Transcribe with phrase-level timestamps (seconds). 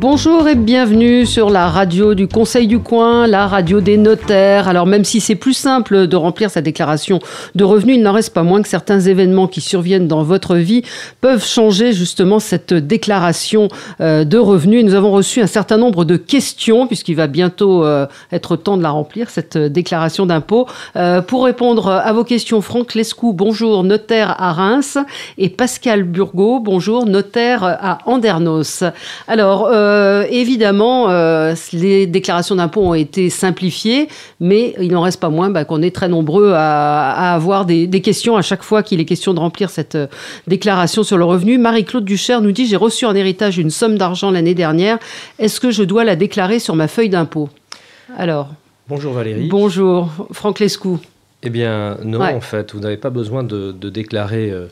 [0.00, 4.66] Bonjour et bienvenue sur la radio du Conseil du coin, la radio des notaires.
[4.66, 7.18] Alors même si c'est plus simple de remplir sa déclaration
[7.54, 10.84] de revenus, il n'en reste pas moins que certains événements qui surviennent dans votre vie
[11.20, 13.68] peuvent changer justement cette déclaration
[14.00, 14.86] euh, de revenus.
[14.86, 18.82] Nous avons reçu un certain nombre de questions puisqu'il va bientôt euh, être temps de
[18.82, 20.66] la remplir, cette déclaration d'impôt.
[20.96, 24.96] Euh, pour répondre à vos questions, Franck Lescou, bonjour, notaire à Reims,
[25.36, 28.82] et Pascal Burgot, bonjour, notaire à Andernos.
[29.28, 29.89] Alors, euh,
[30.30, 34.08] évidemment, euh, les déclarations d'impôts ont été simplifiées,
[34.40, 38.36] mais il n'en reste pas moins bah, qu'on est très nombreux à, avoir des, questions
[38.36, 40.06] à chaque fois qu'il est question de remplir cette euh,
[40.46, 41.58] déclaration sur le revenu.
[41.58, 44.98] Marie-Claude Ducher nous dit J'ai reçu en héritage une somme d'argent l'année dernière.
[45.38, 47.48] Est-ce que je dois la déclarer sur ma feuille d'impôt?
[48.16, 48.48] Alors.
[48.88, 49.48] Bonjour Valérie.
[49.48, 50.98] Bonjour, Franck Lescou.
[51.42, 54.66] Eh bien, non, en fait, vous n'avez pas besoin de, déclarer euh,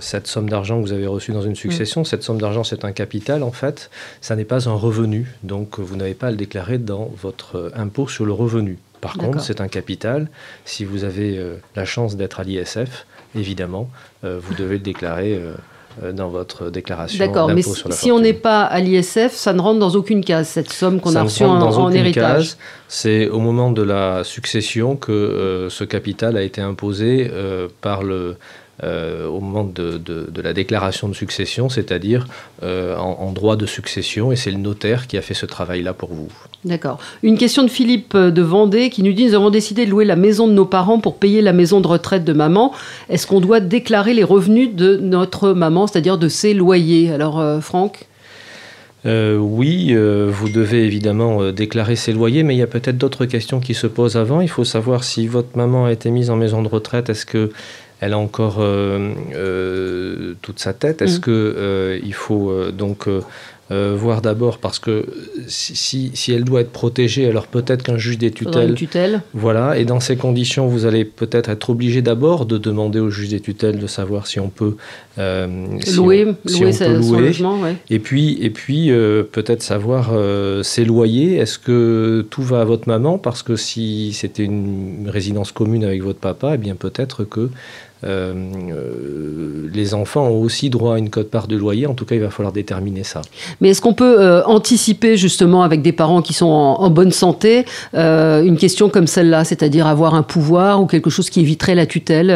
[0.00, 2.02] cette somme d'argent que vous avez reçue dans une succession.
[2.02, 2.04] Mm.
[2.04, 3.90] Cette somme d'argent, c'est un capital en fait.
[4.20, 7.70] Ça n'est pas un revenu, donc vous n'avez pas à le déclarer dans votre euh,
[7.74, 8.78] impôt sur le revenu.
[9.00, 10.28] Par contre, c'est un capital.
[10.64, 13.88] Si vous avez euh, la chance d'être à l'ISF, évidemment,
[14.22, 15.40] vous devez le déclarer
[16.12, 17.24] dans votre déclaration.
[17.24, 20.72] D'accord, mais si, on n'est pas à l'ISF, ça ne rentre dans aucune case, cette
[20.72, 22.56] somme qu'on a reçue en, en héritage.
[22.88, 27.30] C'est au moment de la succession que ce capital a été imposé
[27.80, 28.36] par le,
[28.84, 30.00] euh, au moment de,
[30.40, 32.28] la déclaration de succession, c'est-à-dire
[32.62, 36.10] euh, en, droit de succession, et c'est le notaire qui a fait ce travail-là pour
[36.10, 36.28] vous.
[36.64, 37.00] D'accord.
[37.24, 40.14] Une question de Philippe de Vendée qui nous dit Nous avons décidé de louer la
[40.14, 42.72] maison de nos parents pour payer la maison de retraite de maman.
[43.08, 47.12] Est-ce qu'on doit déclarer les revenus de notre maman, c'est-à-dire de ses loyers?
[47.12, 48.06] Alors, euh, Franck?
[49.04, 53.72] Oui, vous devez évidemment déclarer ses loyers, mais il y a peut-être d'autres questions qui
[53.72, 54.42] se posent avant.
[54.42, 57.50] Il faut savoir si votre maman a été mise en maison de retraite, est-ce que
[58.00, 61.02] elle a encore euh, euh, toute sa tête.
[61.02, 61.22] Est-ce mm.
[61.22, 63.08] qu'il euh, faut donc
[63.70, 65.04] voir d'abord parce que
[65.46, 68.72] si, si, elle doit être protégée, alors peut-être qu'un juge des tutelles.
[68.72, 69.20] tutelle.
[69.34, 73.28] Voilà, et dans ces conditions, vous allez peut-être être obligé d'abord de demander au juge
[73.28, 74.76] des tutelles de savoir si on peut
[75.18, 77.58] louer, louer, son logement.
[77.90, 78.88] Et puis, et puis
[79.32, 80.12] peut-être savoir
[80.64, 81.36] ses loyers.
[81.36, 83.18] Est-ce que tout va à votre maman?
[83.18, 87.50] Parce que si c'était une résidence commune avec votre papa, eh bien peut-être que
[88.04, 91.86] euh, euh, les enfants ont aussi droit à une cote-part de loyer.
[91.86, 93.22] En tout cas, il va falloir déterminer ça.
[93.60, 97.64] Mais est-ce qu'on peut euh, anticiper justement avec des parents qui sont en, bonne santé
[97.94, 102.30] une question comme celle-là, c'est-à-dire avoir un pouvoir ou quelque chose qui éviterait la tutelle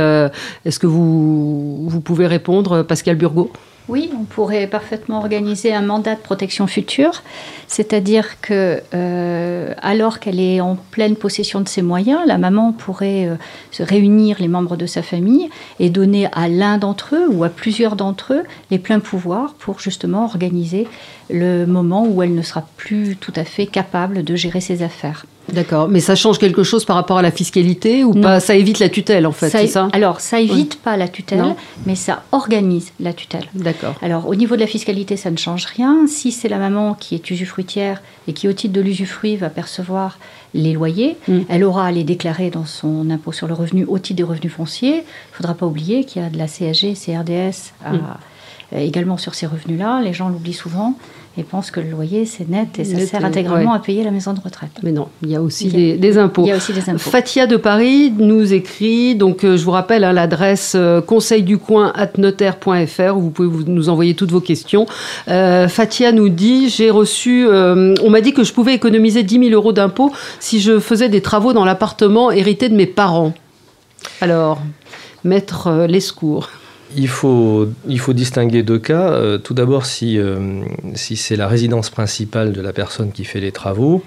[0.65, 3.51] Est-ce que vous, vous pouvez répondre, Pascal Burgot?
[3.89, 7.23] Oui, on pourrait parfaitement organiser un mandat de protection future,
[7.67, 13.27] c'est-à-dire que euh, alors qu'elle est en pleine possession de ses moyens, la maman pourrait
[13.27, 13.35] euh,
[13.73, 15.51] se réunir les membres de sa famille
[15.81, 19.81] et donner à l'un d'entre eux ou à plusieurs d'entre eux les pleins pouvoirs pour
[19.81, 20.87] justement organiser
[21.29, 25.27] le moment où elle ne sera plus tout à fait capable de gérer ses affaires.
[25.53, 28.41] D'accord, mais ça change quelque chose par rapport à la fiscalité ou pas?
[28.41, 29.89] Ça évite la tutelle en fait, c'est ça?
[29.93, 31.55] Alors, ça évite pas la tutelle,
[31.87, 33.47] mais ça organise la tutelle.
[33.55, 33.95] D'accord.
[34.03, 36.07] Alors, au niveau de la fiscalité, ça ne change rien.
[36.07, 40.19] Si c'est la maman qui est usufruitière et qui, au titre de l'usufruit, va percevoir
[40.55, 41.41] les loyers, mm.
[41.49, 44.53] elle aura à les déclarer dans son impôt sur le revenu au titre des revenus
[44.53, 44.97] fonciers.
[44.97, 48.77] Il ne faudra pas oublier qu'il y a de la CSG, CRDS mm.
[48.77, 50.03] également sur ces revenus-là.
[50.03, 50.95] Les gens l'oublient souvent
[51.39, 54.35] et pensent que le loyer, c'est net et ça sert intégralement à payer la maison
[54.35, 54.71] de retraite.
[54.83, 56.43] Mais non, il y a aussi des, impôts.
[56.45, 56.99] Il y a aussi des impôts.
[56.99, 61.57] Fatia de Paris nous écrit, donc euh, je vous rappelle hein, l'adresse euh, conseil du
[61.57, 64.87] coin notaire.fr où vous pouvez nous envoyer toutes vos questions.
[65.29, 69.51] Euh, Fatia nous dit, j'ai reçu, on m'a dit que je pouvais économiser 10 000
[69.53, 73.33] euros d'impôts si je faisais des travaux dans l'appartement hérité de mes parents.
[74.21, 74.61] Alors,
[75.25, 76.51] maître Lescourt
[76.97, 79.13] il faut, il faut distinguer deux cas.
[79.13, 80.63] Euh, tout d'abord, si, euh,
[80.95, 84.03] si c'est la résidence principale de la personne qui fait les travaux,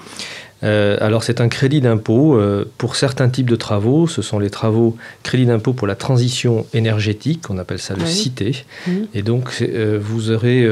[0.64, 2.40] euh, alors c'est un crédit d'impôt
[2.78, 4.08] pour certains types de travaux.
[4.08, 8.66] Ce sont les travaux crédit d'impôt pour la transition énergétique, on appelle ça le CITE.
[8.88, 8.92] Mmh.
[9.14, 9.64] Et donc
[10.00, 10.68] vous aurez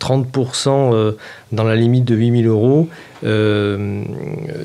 [0.00, 1.14] 30%
[1.52, 2.88] dans la limite de 8000 euros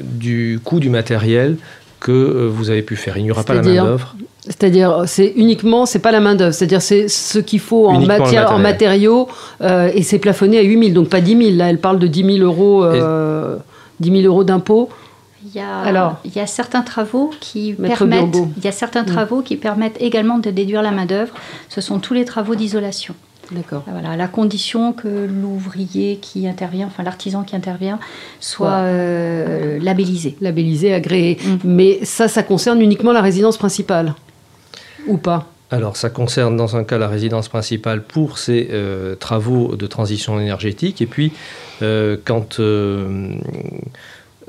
[0.04, 1.58] du coût du matériel
[2.00, 3.18] que vous avez pu faire.
[3.18, 4.16] Il n'y aura pas la main d'œuvre.
[4.44, 8.52] C'est-à-dire, c'est uniquement, c'est pas la main d'œuvre, c'est-à-dire c'est ce qu'il faut en, matière,
[8.54, 9.28] en matériaux,
[9.62, 11.58] euh, et c'est plafonné à 8 000, donc pas 10 000.
[11.58, 13.58] Là, elle parle de 10 000 euros, euh,
[14.00, 14.90] 10 000 euros d'impôt.
[15.46, 19.04] Il y, a, Alors, il y a certains travaux qui permettent, il y a certains
[19.04, 19.08] mm.
[19.08, 21.34] travaux qui permettent également de déduire la main d'œuvre.
[21.70, 23.16] Ce sont tous les travaux d'isolation.
[23.52, 23.84] D'accord.
[23.88, 28.00] Voilà, à la condition que l'ouvrier qui intervient, enfin l'artisan qui intervient,
[28.40, 30.36] soit euh, labellisé.
[30.42, 31.38] Labellisé, agréé.
[31.44, 31.56] Mm.
[31.64, 34.14] Mais ça, ça concerne uniquement la résidence principale
[35.08, 35.48] Ou pas?
[35.70, 40.40] Alors, ça concerne dans un cas la résidence principale pour ces euh, travaux de transition
[40.40, 41.02] énergétique.
[41.02, 41.34] Et puis,
[41.82, 43.34] euh, quand, euh,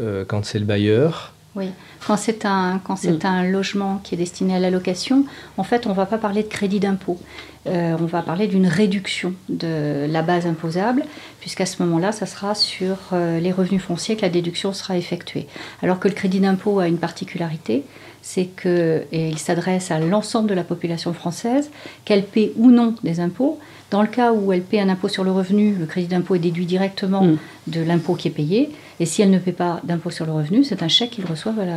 [0.00, 1.70] euh, quand c'est le bailleur, Oui,
[2.06, 5.25] quand c'est un, quand c'est un logement qui est destiné à la location,
[5.56, 7.19] en fait, on ne va pas parler de crédit d'impôt.
[7.66, 11.05] Euh, on va parler d'une réduction de la base imposable,
[11.40, 15.49] puisqu'à ce moment-là, ça sera sur euh, les revenus fonciers que la déduction sera effectuée.
[15.82, 17.82] Alors que le crédit d'impôt a une particularité,
[18.22, 21.70] c'est qu'il s'adresse à l'ensemble de la population française,
[22.05, 23.58] qu'elle paie ou non des impôts.
[23.90, 26.40] Dans le cas où elle paie un impôt sur le revenu, le crédit d'impôt est
[26.40, 27.38] déduit directement Mm.
[27.69, 28.70] de l'impôt qui est payé.
[29.00, 31.58] Et si elle ne paie pas d'impôt sur le revenu, c'est un chèque qu'ils reçoivent
[31.60, 31.74] à la,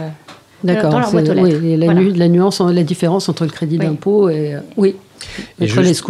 [0.63, 0.91] D'accord.
[0.91, 1.99] dans leur c'est- boîte aux oui, la, Voilà.
[2.01, 3.85] nu- la nuance, la différence entre le crédit Oui.
[3.85, 4.55] d'impôt et.
[4.55, 4.95] euh, oui.
[5.59, 5.67] Et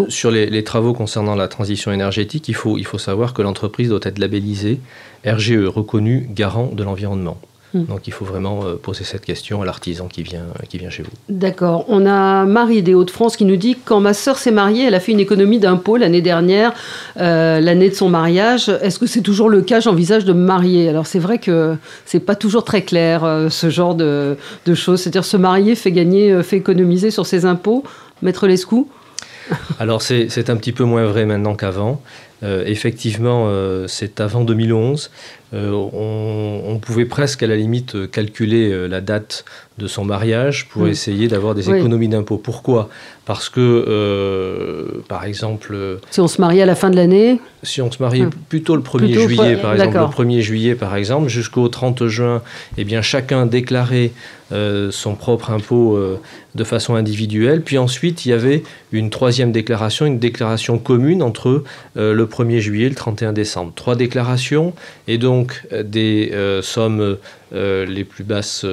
[0.08, 3.90] sur les, les travaux concernant la transition énergétique, il faut, il faut savoir que l'entreprise
[3.90, 4.80] doit être labellisée
[5.26, 7.38] RGE, reconnu garant de l'environnement.
[7.74, 7.86] Hmm.
[7.86, 11.04] Donc il faut vraiment euh, poser cette question à l'artisan qui vient, qui vient chez
[11.04, 11.12] vous.
[11.30, 11.86] D'accord.
[11.88, 15.00] On a Marie des Hauts-de-France qui nous dit quand ma sœur s'est mariée, elle a
[15.00, 16.74] fait une économie d'impôt l'année dernière,
[17.18, 18.70] euh, l'année de son mariage.
[18.82, 19.80] Est-ce que c'est toujours le cas?
[19.80, 20.90] J'envisage de me marier.
[20.90, 24.36] Alors c'est vrai que c'est pas toujours très clair euh, ce genre de,
[24.66, 25.02] de choses.
[25.02, 27.84] C'est-à-dire se marier fait gagner, euh, fait économiser sur ses impôts.
[28.22, 28.90] Maître Lescou?
[29.80, 32.02] Alors c'est c'est un petit peu moins vrai maintenant qu'avant.
[32.44, 35.12] Euh, effectivement, euh, c'est avant 2011.
[35.54, 39.44] Euh, on, on pouvait presque à la limite calculer euh, la date
[39.78, 40.88] de son mariage pour Mm.
[40.90, 41.78] essayer d'avoir des Oui.
[41.80, 42.38] économies d'impôts.
[42.38, 42.90] Pourquoi?
[43.26, 45.76] Parce que, euh, par exemple,
[46.10, 48.30] Si on se marie à la fin de l'année, si on se mariait Hmm.
[48.50, 52.42] plutôt le 1er Plutôt, juillet, par exemple, le 1er juillet, par exemple, jusqu'au 30 juin,
[52.78, 54.12] eh bien, chacun déclarait
[54.54, 56.20] euh, son propre impôt euh,
[56.56, 57.62] de façon individuelle.
[57.62, 61.64] Puis ensuite, il y avait une troisième déclaration, une déclaration commune entre
[61.96, 63.72] le 1er juillet et le 31 décembre.
[63.76, 64.74] Trois déclarations
[65.08, 65.41] et donc
[65.72, 67.18] euh, des euh, sommes
[67.54, 68.66] euh, les plus basses,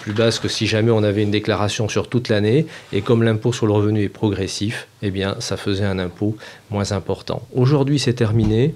[0.00, 2.66] plus basses que si jamais on avait une déclaration sur toute l'année.
[2.92, 6.36] Et comme l'impôt sur le revenu est progressif, eh bien, ça faisait un impôt
[6.70, 7.46] moins important.
[7.54, 8.74] Aujourd'hui, c'est terminé.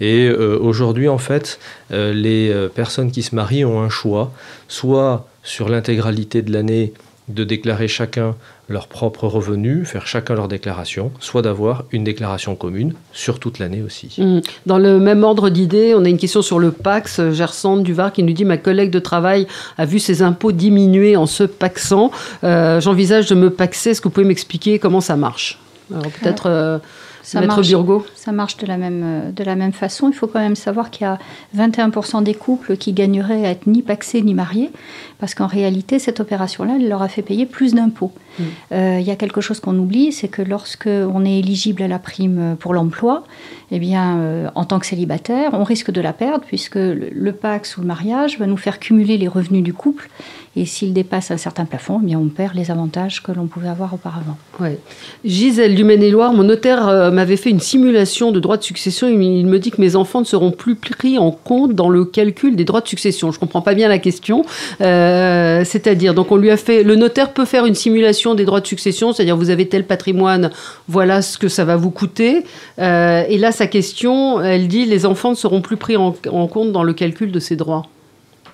[0.00, 1.58] Et aujourd'hui, en fait,
[1.90, 4.32] les personnes qui se marient ont un choix,
[4.68, 6.92] soit sur l'intégralité de l'année
[7.28, 8.34] de déclarer chacun
[8.68, 13.82] leur propre revenu, faire chacun leur déclaration, soit d'avoir une déclaration commune sur toute l'année
[13.82, 14.14] aussi.
[14.18, 14.40] Hmm.
[14.66, 17.20] Dans le même ordre d'idées, on a une question sur le Pax.
[17.30, 19.46] Gersande Duvar qui nous dit Ma collègue de travail
[19.76, 22.10] a vu ses impôts diminuer en se paxant.
[22.42, 23.90] Euh, J'envisage de me paxer.
[23.90, 25.58] Est-ce que vous pouvez m'expliquer comment ça marche?
[25.92, 26.78] Alors peut-être euh,
[27.24, 27.68] Ça Maître marche.
[28.14, 30.08] Ça marche de la, même, euh, de la même façon.
[30.08, 31.18] Il faut quand même savoir qu'il y a
[31.56, 34.70] 21% des couples qui gagneraient à être ni paxés ni mariés,
[35.18, 38.12] parce qu'en réalité, cette opération-là, elle leur a fait payer plus d'impôts.
[38.38, 38.42] Mm.
[38.72, 41.88] Euh, Il y a quelque chose qu'on oublie, c'est que lorsque on est éligible à
[41.88, 43.24] la prime pour l'emploi,
[43.70, 47.32] eh bien, euh, en tant que célibataire, on risque de la perdre, puisque le, le
[47.32, 50.10] Pax ou le mariage va nous faire cumuler les revenus du couple,
[50.56, 53.68] et s'il dépasse un certain plafond, eh bien, on perd les avantages que l'on pouvait
[53.68, 54.36] avoir auparavant.
[54.60, 54.78] Ouais.
[55.24, 59.08] Gisèle du Maine-et-Loire, mon notaire euh, m'avait fait une simulation de droits de succession.
[59.08, 62.04] Il, il me dit que mes enfants ne seront plus pris en compte dans le
[62.04, 63.32] calcul des droits de succession.
[63.32, 64.44] Je comprends pas bien la question.
[64.80, 68.60] Euh, c'est-à-dire, donc on lui a fait, le notaire peut faire une simulation des droits
[68.60, 70.50] de succession, c'est-à-dire vous avez tel patrimoine,
[70.88, 72.44] voilà ce que ça va vous coûter.
[72.78, 76.46] Euh, et là, sa question, elle dit, les enfants ne seront plus pris en, en
[76.46, 77.86] compte dans le calcul de ces droits.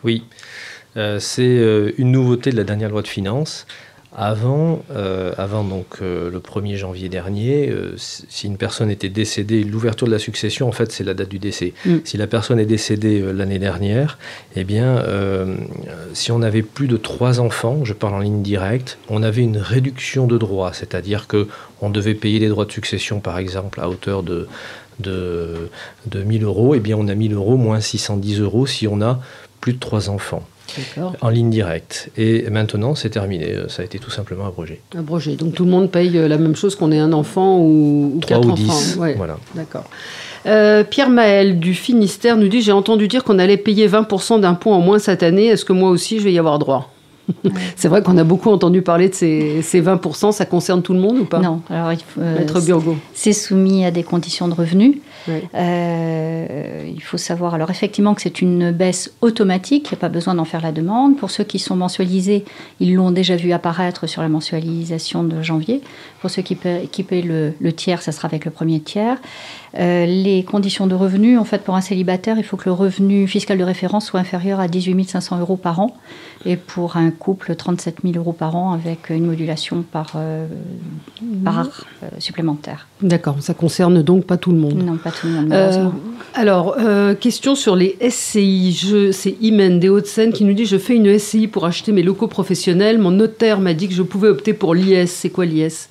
[0.03, 0.23] Oui,
[0.95, 3.67] c'est euh, une nouveauté de la dernière loi de finances.
[4.17, 9.63] Avant, euh, avant donc euh, le 1er janvier dernier, euh, si une personne était décédée,
[9.63, 11.75] l'ouverture de la succession, en fait, c'est la date du décès.
[11.87, 11.99] Mm.
[12.03, 14.19] Si la personne est décédée euh, l'année dernière,
[14.57, 15.55] eh bien, euh,
[16.13, 19.59] si on avait plus de trois enfants, je parle en ligne directe, on avait une
[19.59, 21.47] réduction de droits, c'est-à-dire que
[21.81, 24.49] on devait payer les droits de succession, par exemple, à hauteur de
[24.99, 25.71] de,
[26.07, 29.21] de 1000 euros, eh bien, on a 1000 euros moins 610 euros si on a
[29.61, 30.43] plus de trois enfants.
[31.21, 32.11] En ligne directe.
[32.17, 33.55] Et maintenant, c'est terminé.
[33.69, 34.81] Ça a été tout simplement abrogé.
[34.97, 35.37] Abrogé.
[35.37, 38.21] Donc tout le monde paye euh, la même chose qu'on ait un enfant ou, ou
[38.21, 38.63] 3 quatre ou enfants.
[38.63, 38.97] 10.
[38.97, 39.15] Ouais.
[39.15, 39.37] Voilà.
[39.55, 39.85] D'accord.
[40.47, 44.73] Euh, Pierre Maël du Finistère nous dit J'ai entendu dire qu'on allait payer 20% d'impôts
[44.73, 45.47] en moins cette année.
[45.47, 46.91] Est-ce que moi aussi je vais y avoir droit?
[47.77, 50.33] C'est vrai qu'on a beaucoup entendu parler de ces, ces 20%.
[50.33, 51.39] Ça concerne tout le monde ou pas?
[51.39, 52.97] Non, alors il faut, euh, Maître Burgo.
[53.13, 54.97] c'est soumis à des conditions de revenus.
[55.29, 60.35] Il faut savoir alors effectivement que c'est une baisse automatique, il n'y a pas besoin
[60.35, 61.17] d'en faire la demande.
[61.17, 62.45] Pour ceux qui sont mensualisés,
[62.79, 65.83] ils l'ont déjà vu apparaître sur la mensualisation de janvier.
[66.21, 69.17] Pour ceux qui paient, qui le, le, tiers, ça sera avec le premier tiers.
[69.75, 73.59] les conditions de revenus, en fait, pour un célibataire, il faut que le revenu fiscal
[73.59, 75.97] de référence soit inférieur à 18 500 euros par an.
[76.47, 80.47] Et pour un couple, 37 000 euros par an avec une modulation par, euh,
[81.45, 81.69] par
[82.03, 82.87] euh, supplémentaire.
[83.03, 84.83] D'accord, ça concerne donc pas tout le monde.
[84.83, 85.95] Non, pas tout le monde, malheureusement.
[85.95, 86.77] Euh, alors,
[87.19, 89.11] question sur les SCI.
[89.13, 92.29] C'est Imen des Hauts-de-Seine qui nous dit Je fais une SCI pour acheter mes locaux
[92.29, 92.99] professionnels.
[92.99, 95.09] Mon notaire m'a dit que je pouvais opter pour l'IS.
[95.09, 95.89] C'est quoi l'IS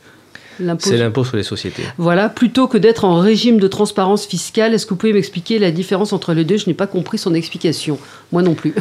[0.80, 1.84] c'est l'impôt sur les sociétés.
[1.98, 5.72] Voilà, plutôt que d'être en régime de transparence fiscale, est-ce que vous pouvez m'expliquer la
[5.72, 6.58] différence entre les deux?
[6.58, 7.98] Je n'ai pas compris son explication.
[8.32, 8.74] Moi non plus.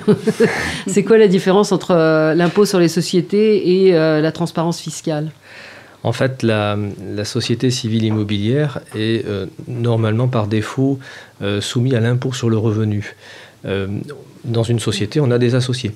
[0.87, 5.31] c'est quoi la différence entre euh, l'impôt sur les sociétés et euh, la transparence fiscale?
[6.09, 6.77] En fait, la,
[7.25, 10.99] société civile immobilière est euh, normalement par défaut
[11.61, 13.15] soumise à l'impôt sur le revenu
[14.45, 15.93] dans une société, on a des associés.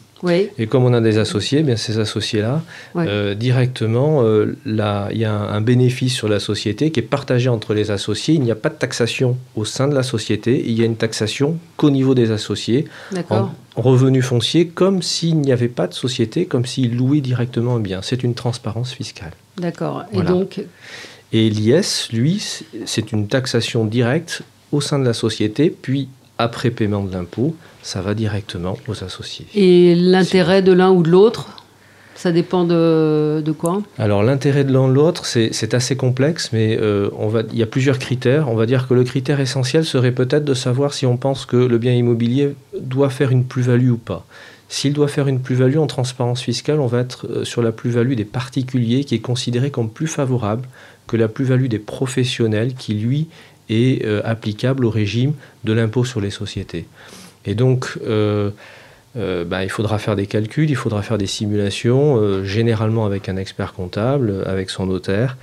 [0.58, 2.62] Et comme on a des associés, bien ces associés-là,
[2.96, 4.76] euh, directement, euh, il
[5.18, 8.34] y a un, bénéfice sur la société qui est partagé entre les associés.
[8.34, 10.62] Il n'y a pas de taxation au sein de la société.
[10.64, 12.86] Il y a une taxation qu'au niveau des associés
[13.30, 17.80] en revenu foncier, comme s'il n'y avait pas de société, comme s'ils louaient directement un
[17.80, 18.00] bien.
[18.02, 19.32] C'est une transparence fiscale.
[19.58, 20.04] D'accord.
[20.12, 20.60] Et donc.
[21.34, 22.42] Et l'IS, lui,
[22.84, 26.08] c'est une taxation directe au sein de la société, puis
[26.42, 29.46] après paiement de l'impôt, ça va directement aux associés.
[29.54, 31.56] Et l'intérêt de l'un ou de l'autre
[32.14, 33.82] ça dépend de, quoi?
[33.98, 37.58] Alors l'intérêt de l'un ou de l'autre, c'est assez complexe, mais euh, on va, il
[37.58, 38.48] y a plusieurs critères.
[38.48, 41.56] On va dire que le critère essentiel serait peut-être de savoir si on pense que
[41.56, 44.24] le bien immobilier doit faire une plus-value ou pas.
[44.68, 48.14] S'il doit faire une plus-value en transparence fiscale, on va être euh, sur la plus-value
[48.14, 50.68] des particuliers qui est considérée comme plus favorable
[51.08, 53.26] que la plus-value des professionnels qui, lui,
[53.68, 56.86] est euh, applicable au régime de l'impôt sur les sociétés.
[57.44, 58.50] Et donc, euh,
[59.16, 63.36] euh, bah, il faudra faire des calculs, il faudra faire des simulations, généralement avec un
[63.36, 65.36] expert comptable, avec son notaire.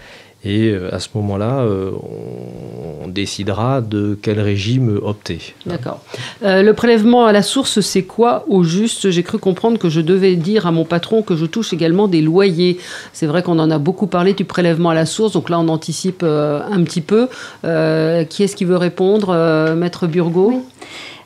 [0.46, 5.56] Et à ce moment-là, on, décidera de quel régime opter.
[5.66, 6.00] D'accord.
[6.42, 9.10] le prélèvement à la source, c'est quoi au juste?
[9.10, 12.22] J'ai cru comprendre que je devais dire à mon patron que je touche également des
[12.22, 12.78] loyers.
[13.12, 15.68] C'est vrai qu'on en a beaucoup parlé du prélèvement à la source, donc là on
[15.70, 17.28] anticipe un petit peu.
[17.64, 19.76] qui est-ce qui veut répondre?
[19.76, 20.64] Maître Burgot?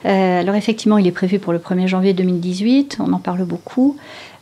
[0.03, 3.97] Alors effectivement, il est prévu pour le 1er janvier 2018, on en parle beaucoup.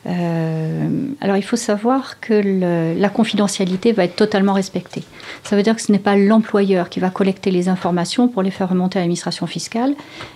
[0.08, 0.88] Euh,
[1.22, 5.04] alors il faut savoir que la confidentialité va être totalement respectée.
[5.44, 8.50] Ça veut dire que ce n'est pas l'employeur qui va collecter les informations pour les
[8.50, 9.94] faire remonter à l'administration fiscale,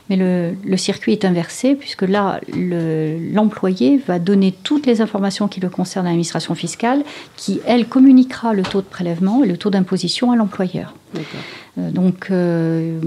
[0.09, 5.69] mais le, circuit est inversé puisque là l'employé va donner toutes les informations qui le
[5.69, 7.03] concernent à l'administration fiscale,
[7.35, 10.93] qui elle communiquera le taux de prélèvement et le taux d'imposition à l'employeur.
[11.77, 12.99] Euh, donc, euh,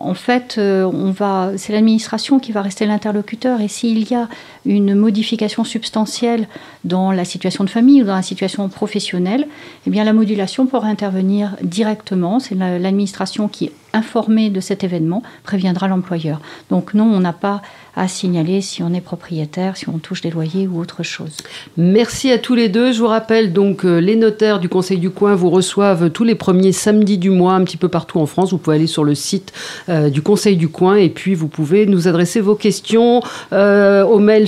[0.00, 3.60] en fait, on va, c'est l'administration qui va rester l'interlocuteur.
[3.60, 4.28] Et s'il y a
[4.68, 6.46] une modification substantielle
[6.84, 9.48] dans la situation de famille ou dans la situation professionnelle,
[9.86, 12.38] eh bien la modulation pourra intervenir directement.
[12.38, 16.40] C'est l'administration qui, informée de cet événement, préviendra l'employeur.
[16.70, 17.62] Donc non, on n'a pas
[17.98, 21.36] à signaler si on est propriétaire, si on touche des loyers ou autre chose.
[21.76, 22.92] Merci à tous les deux.
[22.92, 26.36] Je vous rappelle donc euh, les notaires du Conseil du Coin vous reçoivent tous les
[26.36, 28.52] premiers samedis du mois un petit peu partout en France.
[28.52, 29.52] Vous pouvez aller sur le site
[29.88, 33.20] euh, du Conseil du Coin et puis vous pouvez nous adresser vos questions
[33.52, 34.46] euh, au mail